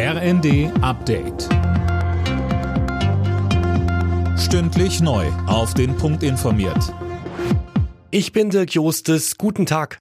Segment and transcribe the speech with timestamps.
[0.00, 1.48] RND Update.
[4.38, 5.26] Stündlich neu.
[5.48, 6.94] Auf den Punkt informiert.
[8.12, 9.38] Ich bin Dirk Jostes.
[9.38, 9.98] Guten Tag.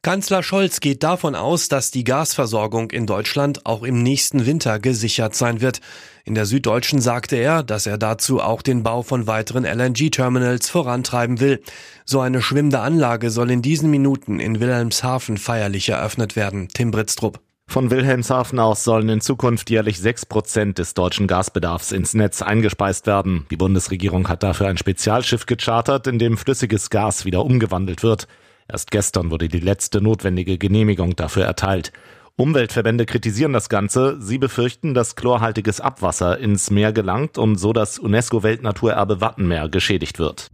[0.00, 5.34] Kanzler Scholz geht davon aus, dass die Gasversorgung in Deutschland auch im nächsten Winter gesichert
[5.34, 5.82] sein wird.
[6.24, 11.40] In der Süddeutschen sagte er, dass er dazu auch den Bau von weiteren LNG-Terminals vorantreiben
[11.40, 11.62] will.
[12.06, 16.68] So eine schwimmende Anlage soll in diesen Minuten in Wilhelmshaven feierlich eröffnet werden.
[16.72, 17.42] Tim Britztrup.
[17.70, 23.06] Von Wilhelmshaven aus sollen in Zukunft jährlich sechs Prozent des deutschen Gasbedarfs ins Netz eingespeist
[23.06, 23.44] werden.
[23.50, 28.26] Die Bundesregierung hat dafür ein Spezialschiff gechartert, in dem flüssiges Gas wieder umgewandelt wird.
[28.68, 31.92] Erst gestern wurde die letzte notwendige Genehmigung dafür erteilt.
[32.36, 34.16] Umweltverbände kritisieren das Ganze.
[34.18, 40.50] Sie befürchten, dass chlorhaltiges Abwasser ins Meer gelangt und so das UNESCO-Weltnaturerbe Wattenmeer geschädigt wird.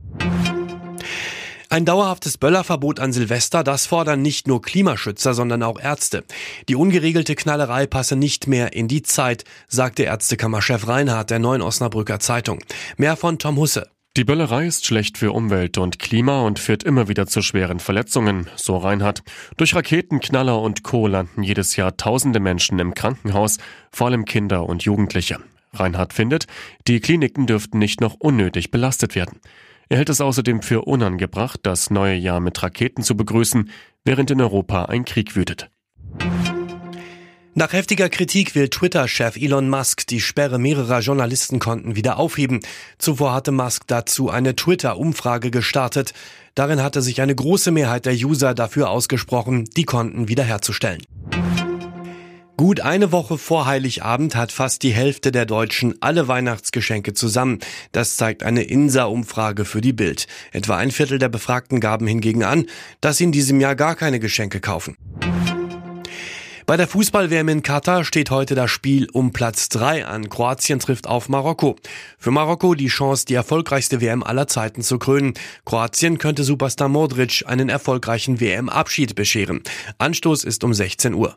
[1.75, 6.23] Ein dauerhaftes Böllerverbot an Silvester, das fordern nicht nur Klimaschützer, sondern auch Ärzte.
[6.69, 12.21] Die ungeregelte Knallerei passe nicht mehr in die Zeit, sagte Ärztekammerchef Reinhardt der Neuen Osnabrücker
[12.21, 12.61] Zeitung.
[12.97, 13.89] Mehr von Tom Husse.
[14.17, 18.49] Die Böllerei ist schlecht für Umwelt und Klima und führt immer wieder zu schweren Verletzungen,
[18.55, 19.25] so Reinhardt.
[19.57, 21.09] Durch Raketen, Knaller und Co.
[21.09, 23.59] landen jedes Jahr tausende Menschen im Krankenhaus,
[23.91, 25.39] vor allem Kinder und Jugendliche.
[25.73, 26.47] Reinhardt findet,
[26.87, 29.41] die Kliniken dürften nicht noch unnötig belastet werden.
[29.89, 33.71] Er hält es außerdem für unangebracht, das neue Jahr mit Raketen zu begrüßen,
[34.05, 35.71] während in Europa ein Krieg wütet.
[37.57, 42.59] Nach heftiger Kritik will Twitter-Chef Elon Musk die Sperre mehrerer Journalistenkonten wieder aufheben.
[42.99, 46.15] Zuvor hatte Musk dazu eine Twitter-Umfrage gestartet.
[46.57, 51.03] Darin hatte sich eine große Mehrheit der User dafür ausgesprochen, die Konten wiederherzustellen.
[52.57, 57.59] Gut eine Woche vor Heiligabend hat fast die Hälfte der Deutschen alle Weihnachtsgeschenke zusammen.
[57.91, 60.29] Das zeigt eine INSA-Umfrage für die Bild.
[60.53, 62.67] Etwa ein Viertel der Befragten gaben hingegen an,
[63.01, 64.97] dass sie in diesem Jahr gar keine Geschenke kaufen.
[66.65, 70.31] Bei der Fußball-WM in Katar steht heute das Spiel um Platz 3 an.
[70.31, 71.75] Kroatien trifft auf Marokko.
[72.19, 75.35] Für Marokko die Chance, die erfolgreichste WM aller Zeiten zu krönen.
[75.67, 79.63] Kroatien könnte Superstar Modric einen erfolgreichen WM-Abschied bescheren.
[79.99, 81.37] Anstoß ist um 16 Uhr.